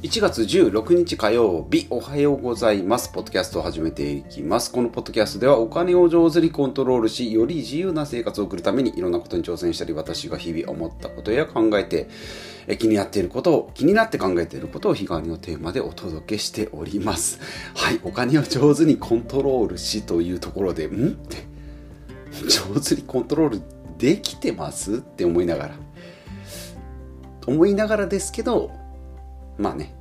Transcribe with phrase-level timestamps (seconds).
[0.00, 3.08] 1月16日火曜日、おはようございます。
[3.08, 4.70] ポッドキャストを始めていきます。
[4.70, 12.08] このポッドキャストではお金を上手にコントロールし、より自由な生活を送るためにいろんなことに挑戦したり、私が日々思ったことや考えて、
[12.68, 17.40] え気になっていることを、気になって考えていることを日替わりのテーマでお届けしております。
[17.74, 21.08] はい、お金を上手にコントロールしというところで、ん？
[21.08, 21.38] って
[22.46, 23.62] 上手にコントロール
[23.98, 24.98] できてます？
[24.98, 25.74] って思いながら。
[27.48, 28.70] 思いながらですけど、
[29.58, 29.94] まあね、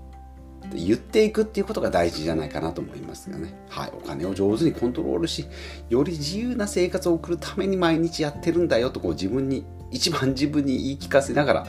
[0.74, 3.54] 言っていくっていうことが大事じゃないかなと思いますがね。
[3.70, 3.92] はい。
[3.94, 5.48] お金を上手にコントロールし、
[5.90, 11.68] より自由な生活を送るために毎日やってるんだよとこう自分に、一番自分に言い聞かせながら、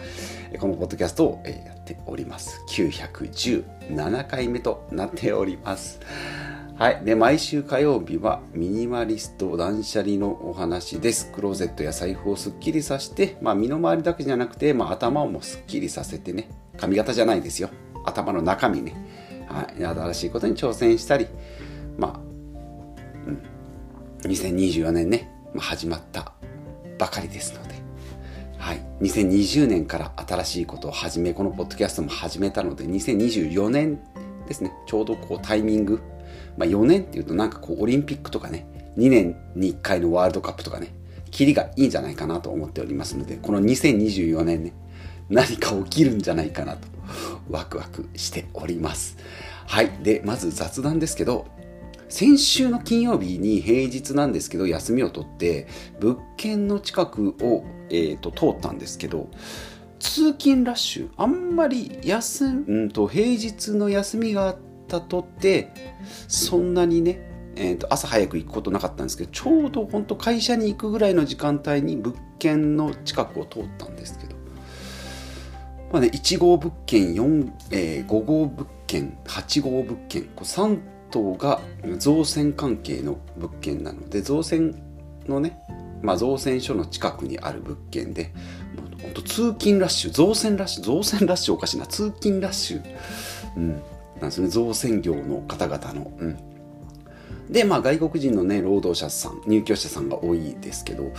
[0.59, 2.61] このポッドキャストをやっております。
[2.69, 6.01] 917回目となっております。
[6.79, 7.05] はい。
[7.05, 11.33] で、毎週火曜日はミニマリスト断捨離のお話です。
[11.33, 17.71] クローゼットや財布をすっきりさせて、まあ身の回りだけじゃなくて、まあ頭をもすっきりさせてね、髪型じゃないですよ。
[18.05, 18.95] 頭の中身ね、
[19.49, 21.27] はい、新しいことに挑戦したり、
[21.99, 22.21] まあ、
[23.27, 23.43] うん、
[24.31, 26.33] 2024年ね、まあ、始まった
[26.97, 27.75] ばかりですので、
[28.57, 33.99] はい、2020年から新しいことを始め、このポッドキャストも始めたので、2024年
[34.47, 36.01] ですね、ちょうどこうタイミング、
[36.59, 38.67] まあ、4年っていうとなんかこうオリンピックとかね、
[38.99, 40.93] 2年に1回のワールドカップとかね、
[41.31, 44.73] キリがいいんじゃないかなと思っておりますので、この2024年ね、
[45.31, 46.89] 何か起きるんじゃないかなと
[47.49, 49.17] ワクワクしております。
[49.67, 49.91] はい。
[50.03, 51.47] で、まず雑談ですけど、
[52.09, 55.69] 先週の金曜日に平日なんですけど休みを取って
[56.01, 59.29] 物件の近くを、えーと、通ったんですけど
[60.01, 64.57] 通勤ラッシュあんまり休んと平日の休みがあっ
[64.89, 65.73] たとて
[66.27, 67.21] そんなにね、
[67.57, 74.39] えーと朝早く行くことなかったんですけどちょうど本当会社に行くぐらいの時間帯に物件の近くを通ったんですけど
[75.93, 80.79] まあね、1号物件4、えー、5号物件8号物件こう3
[81.11, 81.61] 棟が
[81.97, 84.75] 造船関係の物件なので造船
[85.27, 85.59] のね、
[86.03, 88.35] まあ、造船所の近くにある物件で
[89.01, 92.83] 本当通勤ラッシュ造船ラッシュ造船ラッシュおかしいな通勤ラッシュ、
[93.57, 93.83] うん、
[94.21, 94.49] なんですね。
[94.49, 96.39] 造船業の方々の、うん、
[97.51, 101.13] で、まあ、外国人のね労働者さん入居者さんが多いですけど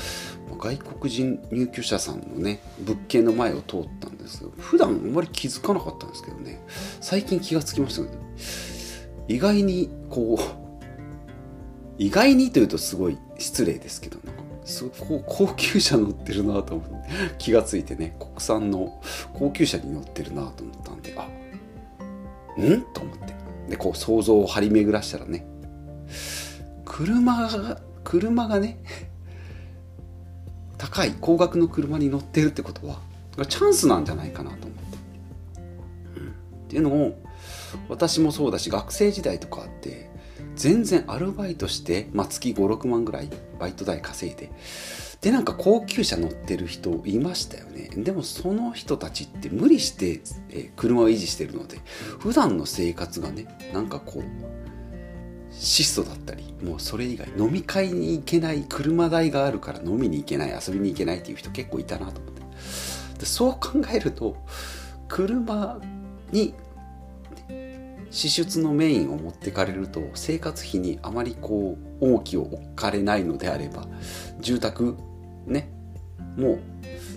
[0.58, 6.62] 外国人入居者さんのね物件の前を通ったんです普段あんまり気づかなかったんですけどね。
[7.02, 8.22] 最近気がつきましたけど
[9.28, 10.60] 意外にこう
[11.98, 19.02] 意外にというとすごい失礼ですけどなんかすごい高級車乗ってるなと思って気がついてね国産の
[19.34, 21.28] 高級車に乗ってるなと思ったんであ
[22.60, 22.82] ん？
[22.94, 23.36] と思って。
[23.70, 25.46] でこう想像を張り巡らしたらね。
[26.86, 28.80] 車が車がね
[30.78, 33.00] 高い高額の車に乗ってるってことは
[33.48, 34.98] チャンスなんじゃないかなと思って、
[36.18, 37.22] うん、っていうのを
[37.88, 40.09] 私もそうだし学生時代とかあって
[40.60, 44.52] 全然アルバイトして、まあ、月56万ぐらいバイト代稼いで。
[45.22, 47.90] でなんか高級車乗ってる人いましたよね。
[47.96, 50.22] でもその人たちって無理して、
[50.52, 51.80] え車を維持してるので
[52.20, 54.24] 普段の生活がねなんかこう
[55.52, 62.42] 質素だったりもうそれ以外飲み会に行けない車代があるから飲みに行けない遊びに行けないっていう人結構いたなと思って。
[63.20, 64.36] でそう考えると
[65.08, 65.80] 車
[66.32, 66.54] に
[68.12, 73.88] 支出のメインを持ってかれると生活費にあまりこう重きを置かれないのであれば
[74.40, 74.98] 住宅
[75.46, 75.72] ね
[76.38, 76.60] もう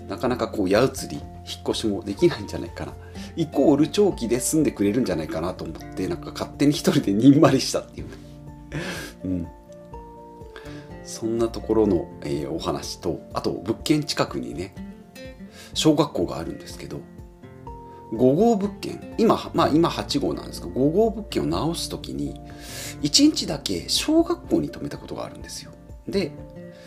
[0.07, 2.93] なかなかこう矢移り引っ越しもできないんじゃないかな。
[3.35, 8.07] イコール長期で住んでくれるんじゃないかなと思ってなんか勝手に一人でにんまりしたっていう
[9.25, 9.47] うん、
[11.03, 14.75] そんなところの、えー、お話とあと物件近くにね
[15.73, 16.99] 小学校があるんですけど
[18.13, 19.15] 5号物件。
[19.17, 22.39] 今,、まあ、今8号なんですけど5号物件を直す時に
[23.01, 25.71] 1日だけ小学校に泊めたことがあるんですよ。
[26.07, 26.31] で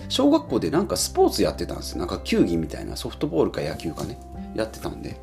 [0.09, 1.99] 小学校でなんかスポーツやってたんですよ。
[1.99, 4.19] なんか球技みたいなソフトボールか野球かね。
[4.55, 5.21] やってたんで。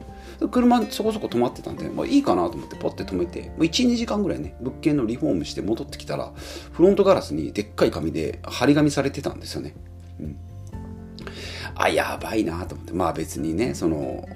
[0.52, 6.32] 車そこそこ止まってたんで、まあ、いいかなと思ってポッて止めて、12時間ぐらいね物件のリフォームして戻ってきたら
[6.74, 9.74] フロントガラスにでっかい紙で張り紙されてたんですよね、
[10.20, 10.38] うん、
[11.76, 12.94] あやばいなと思って。
[12.94, 14.28] まあ別にねその、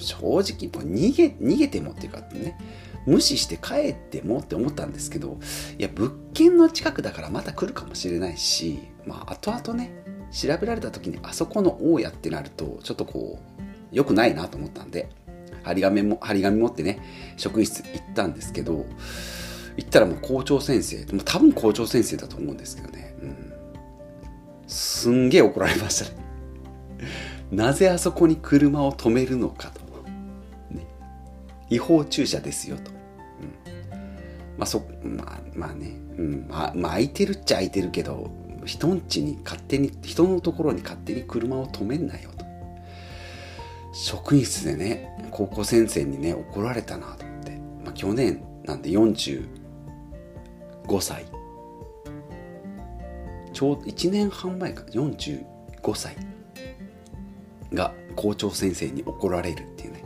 [0.00, 2.58] 正直もう逃げ逃げてもっていうかね
[3.06, 5.38] 無視して帰ってもって思ったんですけど
[5.78, 9.92] いや物件の近くだからまた来るかもしれないしまあ後々ね
[10.30, 13.60] 調べられた時にあそこの大家ってなるとちょっとこう
[13.92, 15.08] 良くないなと思ったんで、
[15.62, 17.00] 張り紙も、張り紙持ってね、
[17.36, 18.86] 職員室行ったんですけど、
[19.76, 23.52] 行ったらもう校長先生、もう多分校長先生だと思うんですけどね、うん、
[24.66, 26.20] すんげえ怒られましたね。
[27.50, 29.79] なぜあそこに車を止めるのかと。
[31.70, 32.90] 違法駐車ですよと。
[32.90, 38.30] うん、まあそ、まあ、まあね、うん、まあ、まあ、空いてるっちゃ空いてるけど、
[38.66, 42.44] 人んちに勝手に、人のところに勝手に車を止めんなよと。
[43.92, 47.52] 職員室でね、高校先生にね、怒られたなと思って。
[47.84, 49.46] まあ去年なんで45
[51.00, 51.24] 歳。
[53.52, 55.44] ちょうど1年半前か、45
[55.94, 56.16] 歳
[57.72, 59.99] が校長先生に怒られるっていうね。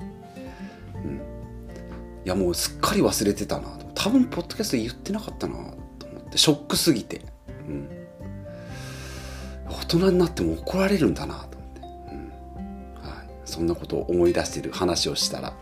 [2.25, 3.69] いやもうすっかり忘れてたな。
[3.95, 5.55] 多分ポッドキャストで言ってなかったな
[5.99, 7.21] と思って、ショックすぎて。
[7.69, 7.89] うん。
[9.69, 11.47] 大人になっても怒られるんだな。
[13.55, 15.53] そんなことを思い出してる話をしたら、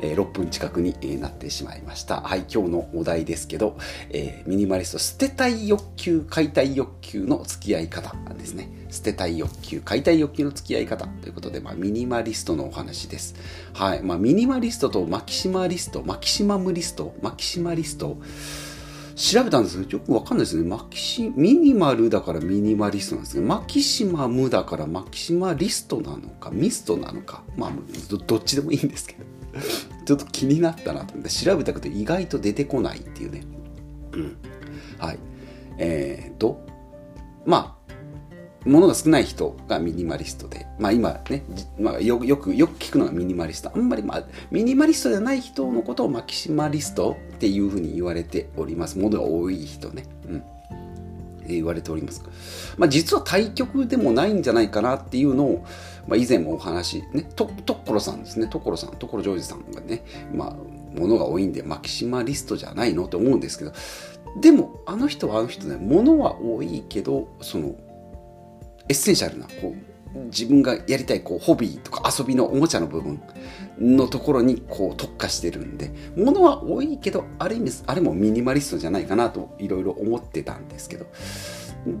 [0.00, 2.20] えー、6分近くになってしまいました。
[2.20, 2.44] はい。
[2.48, 3.76] 今日のお題ですけど、
[4.10, 8.68] えー、ミニマリスト捨てたい欲求、買いたい欲求の付き合い方ですね。
[8.90, 13.34] 捨てたい欲求、買いたい欲求の付き合い方ということで、まあ、ミニマリストのお話です。
[13.72, 14.02] はい。
[14.02, 18.16] まあ、ミニマリストとマキシマリスト、マキシマムリスト、マキシマリスト、
[19.20, 20.66] 調べたんですけど、よくわかんないですね。
[20.66, 27.72] マキシ、ミニマルだからミニマリストなんですけど、マキシマムだからマキシマリストなのか、ミストなのか、まあ、
[28.26, 29.24] どっちでもいいんですけど、
[30.06, 33.42] ちょっと気になったなと思って、調べたけど意外と出てこないっていうね。
[34.12, 34.36] うん。
[34.96, 35.18] はい。
[35.76, 36.64] えー、と、
[37.44, 41.44] まあ、ものが少ない人がミニマリストで、まあ今ね、
[41.78, 43.70] まあ、よよくよく聞くのがミニマリスト。
[43.74, 48.98] あんまりまあ、ミニマリストじゃない人のことをマキシマリストっていうふうに言われております。
[48.98, 50.04] ものが多い人ね。
[50.28, 50.42] うん。
[51.48, 52.22] 言われております。
[52.76, 55.64] まあ実は対局でもないんじゃないかなっていうのを、
[56.06, 58.46] まあ以前もお話、ね、と、ところさんですね。
[58.46, 60.04] ところさん、ところジョージさんがね、
[60.34, 63.72] まあ、ものが多いんでマキシマリストじゃないのと思うんですけど、
[64.38, 67.74] でも、あの人はあの人ね、ものは多いけど、その、
[68.88, 73.22] エッセンシャルなこう自分がやりたいこうホビーとか遊びのおもちゃの部分
[73.78, 81.06] のところにこう特化してるんで物は多いけどある意味あれもミニマリストじゃないかなといろいろ思ってたんですけど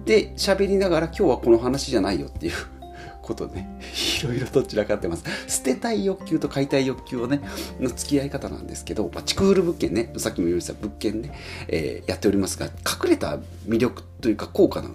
[0.04, 2.52] で喋りながら今日はこの話じゃないよっていう
[3.22, 3.80] ことでね
[4.20, 5.24] いろいろと散らかってます。
[5.46, 7.40] 捨てたい欲求と買いたい欲求をね
[7.78, 11.32] の付き合い方なんですけど、まあ、チクフル物件ねさっきも言いました物件ね、
[11.68, 14.90] えー、やっておりますが隠れた魅力というか効果の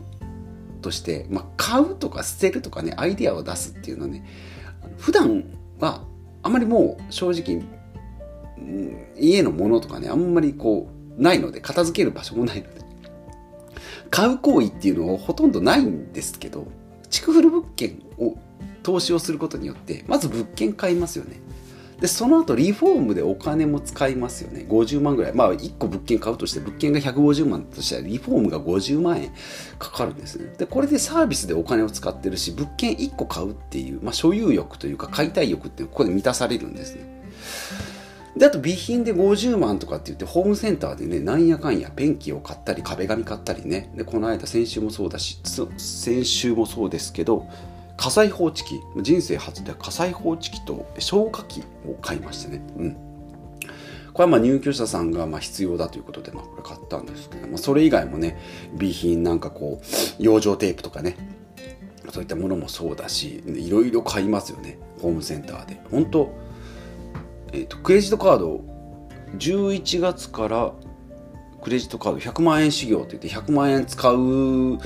[0.85, 4.23] として、まあ、買うとか捨てるとかね、アイデアを出すっていうのはね、
[4.99, 5.43] 普段
[5.79, 6.03] は
[6.43, 7.63] あまりもう正直、
[9.17, 10.87] 家のものとかね、あんまりこ
[11.17, 12.81] う、ないので、片付ける場所もないので、
[14.11, 16.67] 買う行為っていうのはほとんどないんですけど、
[17.09, 18.37] 築古物件を
[18.83, 21.39] 投資をすることによって、まず物件買いますよね。
[21.99, 24.65] でその後リフォームでお金も使いますよね。
[24.67, 25.33] 50万ぐらい。
[25.33, 29.31] まあ1個物件買うとして物件が150万としたらリフォームが50万円
[29.79, 30.53] かかるんですね。
[30.57, 37.15] でこれでサービスでお金を使ってるし物件1個買うっていう、まあ、所有欲というか買いたい欲っていうここで満たされるんですね。
[38.35, 43.93] であと備品で50万とかって言ってホームセンターでねなんやかんやペンキを買ったり壁紙買ったりね。
[43.95, 45.39] でこの間先週もそうだし
[45.77, 47.47] 先週もそうですけど
[47.97, 52.93] 火災報知器人生初で火災報知器と消火器を買いましてね、うん、
[54.13, 58.37] これはまあ入居者さんがまあ必要だということでまあこれ買ったんですけど、まあ、それ以外もね
[58.75, 61.17] 備品なんかこう養生テープとかね
[62.11, 65.81] そういったものもそうだしいろいろ買いますよねホームセンターで。
[65.91, 66.33] 本当
[67.51, 68.61] えっ、ー、とクレジットカード
[69.37, 70.71] 11月から
[71.61, 74.77] クレジットカード100万円修行といって100万円使う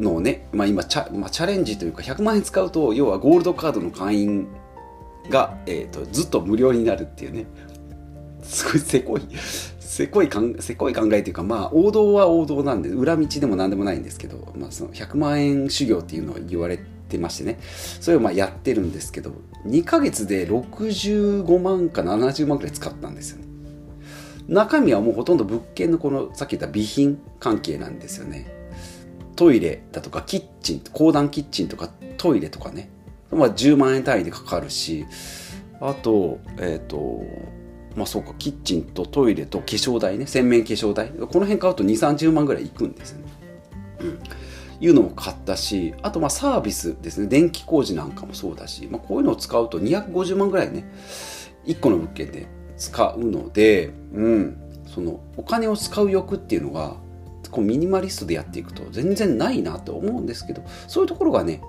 [0.00, 4.48] のをね、まあ、今チャ,、まあ、チャレンジというか100万円使うと要はゴールドカードの会員
[5.30, 7.46] が、えーと、ずっと無料になるっていうね。
[8.42, 9.22] すごいせこい
[9.80, 17.58] せこいかんせこい考えというかまあ王道は王道なんで裏道でも何でもないんですけど、まあ、その100万円修行っていうのを言われてましてね。
[17.62, 19.32] それをまあやってるんですけど
[19.66, 23.44] 2ヶ月で65万か70万くらい使ったんですよね。
[24.48, 28.52] 中身はもうほとんど物件のこのさっき言った備品関係なんですよね。
[29.36, 32.90] トイレだとかキッチン、公団キッチンとかトイレとかね、
[33.30, 35.06] まあ、10万円単位でかかるし、
[35.80, 37.22] あと、えっ、ー、と、
[37.96, 41.08] まあそうか、キッチンとトイレと化粧台ね、洗面化粧台。
[41.08, 43.24] この辺買うと2、30万ぐらいいくんですね。
[44.00, 44.18] うん。
[44.80, 50.90] いうのも買ったし、あとまあサービスですね、電気工事なんかもそうだし、まあこういうのを使うと250万ぐらいね、
[51.66, 56.96] 1個の物件で使うので、うん、そのお金を使う欲っていうのが、
[57.54, 61.62] こうミニマリストでやっていくと全然ないなと思うんですけどそういうところがね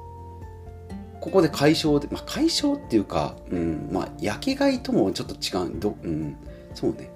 [1.25, 6.37] ここで解消で、まあ、解消っていうか、うん、まあ、焼け買いともちょっと違う、どうん、
[6.75, 7.09] そうね。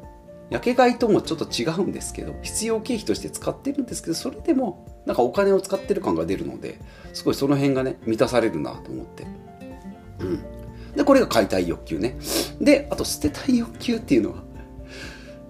[0.49, 6.79] 焼け買いともちょっと違うんですけど、必要経費として使ってるんですけど、それでも、なんかお金を使ってる感が出るので、
[7.13, 9.27] すごいその辺がね、満たされるなと思って。
[10.21, 10.39] うん。
[10.95, 12.17] で、これが買いたい欲求ね。
[12.59, 14.43] で、あと捨てたい欲求っていうのは、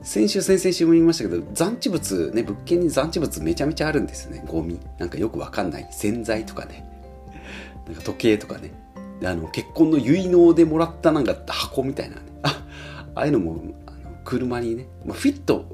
[0.02, 4.44] 先週、先々週も言いましたけど、残地物、ね、物件に残地物めちゃめちゃあるんですよね。
[4.48, 4.80] ゴミ。
[4.98, 5.88] なんかよくわかんない。
[5.92, 6.86] 洗剤とかね。
[7.86, 8.72] なんか時計とかね。
[9.24, 12.22] あの、結婚の結納でもらったなんか箱みたいなね。
[12.44, 12.66] あ、
[13.16, 15.66] ああいうのも、あの車にね、まあ、フィット、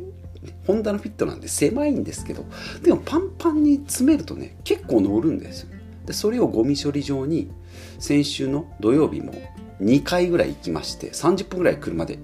[0.65, 2.45] ホンダのフィットなんで狭いんですけど、
[2.81, 5.69] でもパンパンに詰めるとね、結構乗るんですよ。
[6.07, 7.51] で、それをゴミ処理場に、
[7.99, 9.33] 先週の土曜日も
[9.81, 12.17] 2回ぐらい行きまして、30分ぐらい車で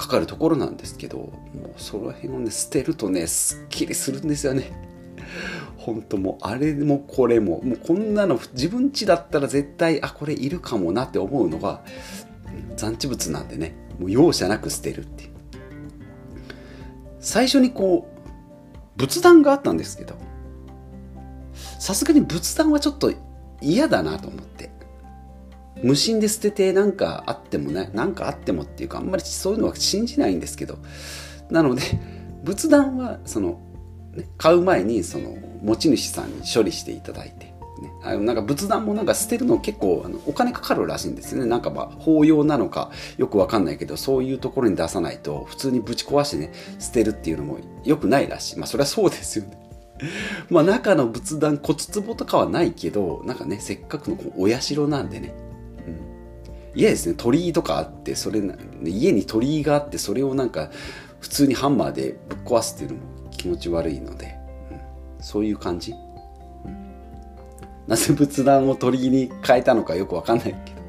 [0.00, 1.34] かかるところなんですけど、も
[1.66, 4.72] うその辺をね、捨てるとね、すっきりするんですよね。
[5.76, 11.82] 本当もう、あれもこれも、もうこんなの自分家だったら絶対、あ、これいるかもなって思うのが、
[12.76, 15.30] 残地物なんでね、もう容赦なく捨てるっていう。
[17.20, 20.14] 最初にこう、仏壇があったんですけど、
[21.78, 23.12] さすがに仏壇はちょっと
[23.60, 24.70] 嫌だなと思って。
[25.82, 30.78] 無心で捨ててなんかあってもね、なんかあってもっていうか、あんまりそういうのは信じないんですけど、
[31.50, 31.82] なので、
[32.44, 33.60] 仏壇は、その、
[34.14, 37.46] ね、買う前に、その、持ち主さんに処理していただいて、
[37.82, 41.48] ね、あのなんか仏壇もなんか捨てるの結構あのお金かかるらしいんですよね。
[41.48, 48.58] なんかまあ法要なのかよくわかんないけど、そういうところに出さないと普通にぶち壊してね、捨てるっていうのも良くないらしい。
[48.58, 49.58] まあそれはそうですよね。
[50.50, 55.34] まあ中の仏壇骨壺とかはないけど、なんかね、せっかくのお社なんでね、
[56.80, 58.40] 嫌ですね鳥居とかあってそれ
[58.84, 60.70] 家に鳥居があってそれをなんか
[61.20, 64.34] 普通にハンマーでぶっ壊すっていうのも気持ち悪いので、
[64.70, 70.80] うん、そういう感じ、うん、なぜ仏壇を鳥居に変えたのかよくわかんないけど。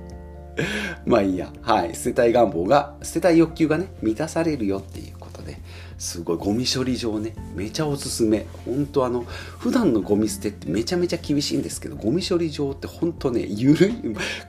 [1.06, 1.52] まあいいや。
[1.62, 1.96] はい。
[1.96, 5.21] 捨てたい願望が捨てたい欲求がね満たされるよっていう。
[5.42, 5.62] ね
[5.98, 13.94] すごいゴミ処理場ねめちゃおすすめ本当あの普段のゴミ捨てってめちゃめちゃ厳しいんですけどゴミ処理場って本当ねゆるい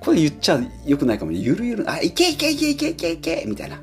[0.01, 3.81] これ言っちゃよくないかもゆるゆるあいけいけいけいけいけいけみたいな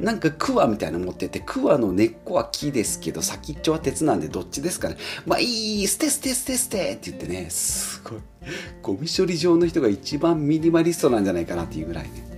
[0.00, 4.96] なんかクワみたいなの持ってて、クワの根っこは木ですけど、先っちょは鉄なんでどっちですかね。
[5.26, 8.20] まあいい、捨て捨て捨て捨てって言ってね、すごい。
[8.80, 12.37] ゴミ処理場の人が一番ミニマリストなんじゃないかなっていうぐらいね。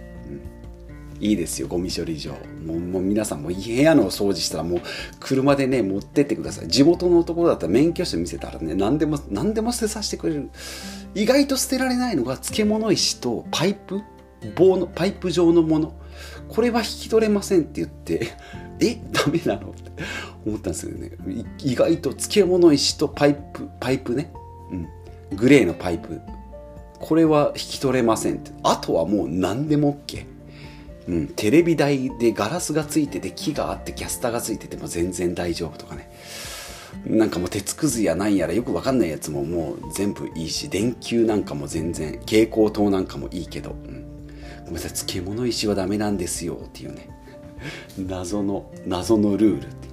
[1.20, 2.32] いいですよゴミ処理場。
[2.66, 4.80] もうもう皆さんも部屋の掃除したらもう
[5.20, 6.68] 車でね持ってってください。
[6.68, 10.50] 地元のところだったら免許証見せたらね何でも何でも捨てさせてくれる。
[11.14, 14.00] 意外と捨てられないのが漬物石とパイプ？
[14.56, 15.92] 棒のパイプ状のもの。
[16.48, 18.28] これは引き取れませんって言って
[18.80, 18.98] え？
[19.12, 19.90] ダメなのって。
[20.46, 21.12] 思ったんですよね。
[21.62, 24.32] 意外と漬物石とパイプパイプね、
[24.70, 26.20] うん、グレーのパイプ。
[26.98, 28.52] これは引き取れませんって。
[28.62, 30.24] あとはもう何でも OK
[31.10, 36.10] うん、テレビ台でガラスがついてて木があってキャスターがついてても全然大丈夫とかね。
[37.04, 44.04] なんかもう鉄くずやなんやらよくわかんないやつももう全部いいし電球なんかも全然蛍光灯なんかもいいけど、うん、
[44.60, 47.08] ごめんなさい漬物石はダメなんですよっていうね。
[47.98, 49.90] 謎の謎のルールって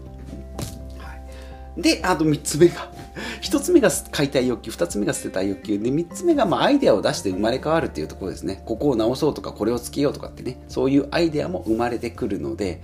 [1.77, 2.91] で、あと3つ目が、
[3.41, 8.63] 1つ目が買いたい欲求、2つ目が捨てたい欲求、で、3つ目がまあアイデアを出して生まれ変わるっていうところですね。
[8.65, 12.81] ここを直そうとか、これをつけようとかってね、そういうアイデアも生まれてくるので、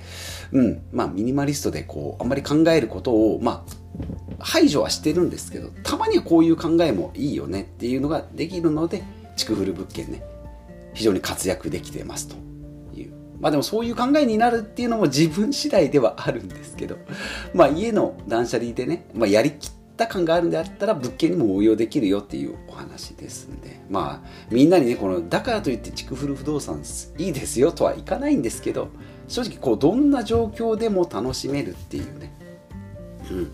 [0.52, 3.74] うん、まあミニマリストでこう、あんまり考えることを、まあ、
[4.40, 9.04] 排除はしてるんですけど、たまにはこういう考えもいいよねっていうのができるので、
[9.36, 10.24] 築古物件ね、
[10.94, 12.36] 非常に活躍できてますと。
[12.96, 13.14] いう。
[13.40, 16.98] まあでもそういう考えになるっていうのも自分次第ではあるんですけど、
[17.54, 26.84] まあ家の断捨離でね、まあやりきった感があるんであったら物件にも応用できるよっていうお話ですんで、まあみんなにね、この、だからといって築古不動産
[27.18, 28.90] いいですよとはいかないんですけど、
[29.28, 32.34] 正直こうどんな状況でも楽しめるっていうね、
[33.32, 33.52] うん。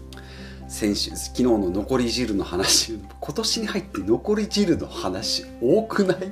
[0.67, 6.29] 先週、昨日の残り汁の話、今年に入って残り汁の話多くないって、は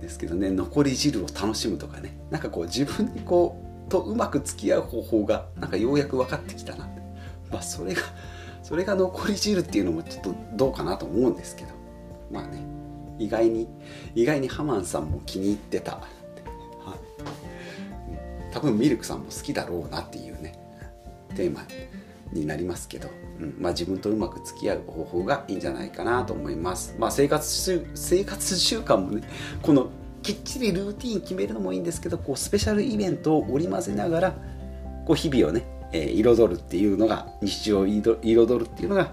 [0.00, 0.02] い。
[0.02, 2.18] ですけどね残り汁を楽しむとかね。
[2.30, 7.03] なんかこう自分にこうとうまく付き合う方法がなんかようやく分かってきたなって。
[7.54, 8.02] まあそれが
[8.62, 11.74] それが残り汁っていうのもちょっとどうかなと思うんですけど。
[12.30, 12.66] まあね
[13.18, 13.68] 意外に
[14.16, 15.98] 意外にハマンさんも気に入ってた、は
[16.96, 20.58] い、多分ミルクさんも好きだろうなっていうね
[21.36, 21.64] テーマ
[22.32, 23.08] になりますけど、
[23.38, 23.56] うん。
[23.60, 26.96] まあ、自分とうまく付き合う方法がいいんじゃないかなと思います。
[26.98, 27.46] まあ、生活
[27.94, 29.22] 生活習慣もね
[29.62, 29.90] この
[30.22, 34.34] きっちりルーティン決めるのもいいんですけどこうスペシャルイベントを織り交ぜながら
[35.06, 39.12] こう日々をね、えー、彩るっていうのが日常を彩るっていうのが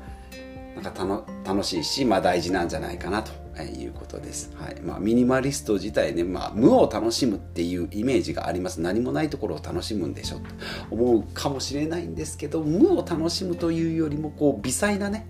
[0.81, 4.51] なんか楽しいし、まあ、大事なんじゃないかなということです。
[4.55, 8.81] はいまあ、ミニマリスト自体ね、まあ、無を楽しむっていうイメージがあります。
[8.81, 10.43] 何もないところを楽しむんでしょと
[10.89, 15.27] 思うかもしれないんですけど、無を楽しむというよりも、こう、微細なね、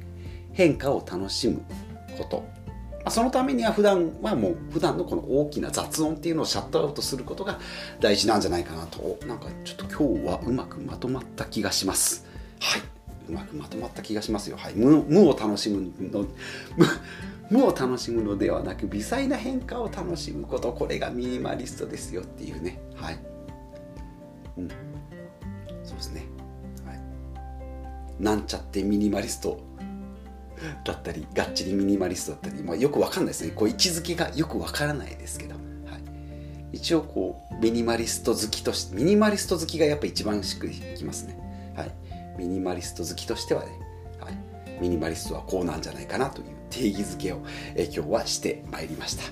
[0.53, 1.63] 変化を楽しむ
[2.17, 2.45] こと。
[3.03, 7.59] まあ、そのためには普段はもう普段のこの大きな雑音っていうのをシャットアウトすることが
[7.99, 12.25] 大事なんじゃないかなとなんかちょっと今日はうまくまとまった気がします。
[12.59, 12.81] はい。
[13.29, 14.57] うまくまとまった気がしますよ。
[14.57, 14.73] はい。
[14.75, 16.25] 無無を楽しむの
[17.49, 20.71] 無を楽しむのではなく微細な変化を楽しむこと。
[20.71, 22.79] これがミニマリストですよっていうね。
[22.95, 23.19] はい。
[24.57, 24.69] うん。
[25.83, 26.25] そうですね。
[26.85, 26.99] はい。
[28.19, 29.59] なんちゃってミニマリスト
[30.83, 33.51] だったりがっちりミニマリストだったり、まあ、よくわかんないですね。
[33.51, 35.59] こう位置づけがよくわからないですけど、は
[36.71, 41.37] い、一応こうミニマリスト好きとしてミニマリスト好きがやっぱ一番しっくりきますね、
[41.75, 41.91] はい、
[42.37, 43.71] ミニマリスト好きとしてはね、
[44.19, 47.41] はい、ミニマリストはこうなんじゃないかなという定義づけを、
[47.75, 49.23] え今日はしてまいりました。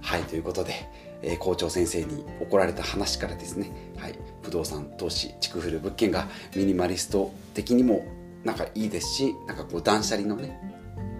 [0.00, 0.22] はい。
[0.22, 0.74] ということで、
[1.22, 8.06] え、校長先生に怒られた話からですね、はい、不動産投資築古物件がミニマリスト的にも
[8.44, 10.60] なんかいいですしなんかこう断捨離のね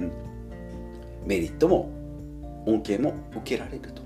[0.01, 0.13] うん、
[1.27, 1.91] メリットも
[2.67, 4.03] 恩恵も受けられると、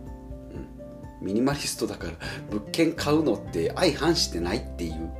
[1.20, 2.12] うん、ミニマリストだから
[2.50, 5.10] 物件買うのって相反してないっていう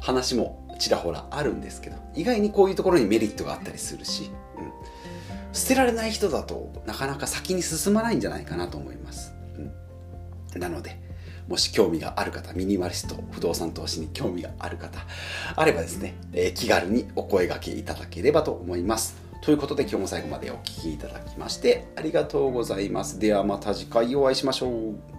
[0.00, 9.32] 話もちらほらあるんですけど意外にこういうところにメリットがあったりするし、うん、捨てられない人だとなかなか先に進まないんじゃないかなと思います、
[10.54, 11.07] うん、なので
[11.48, 15.00] もし興味がある方、ミニマリスト、不動産投資に興味がある方、
[15.56, 19.16] あればですね、えー、気軽にお声がけいただければと思います。
[19.40, 23.18] ということで今日も最後までお聴きいただきましてありがとうございます。
[23.18, 25.17] ではまた次回お会いしましょう。